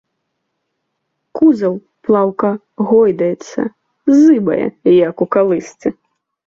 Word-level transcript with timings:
Кузаў 1.39 1.75
плаўка 2.07 2.49
гойдаецца, 2.93 3.61
зыбае, 4.23 4.67
як 5.07 5.15
у 5.29 5.31
калысцы. 5.39 5.87